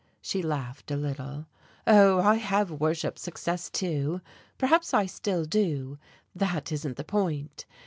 She 0.19 0.41
laughed 0.41 0.89
a 0.89 0.95
little. 0.97 1.45
"Oh, 1.85 2.19
I 2.21 2.33
have 2.37 2.71
worshipped 2.71 3.19
success, 3.19 3.69
too. 3.69 4.19
Perhaps 4.57 4.95
I 4.95 5.05
still 5.05 5.45
do 5.45 5.99
that 6.33 6.71
isn't 6.71 6.97
the 6.97 7.03
point. 7.03 7.67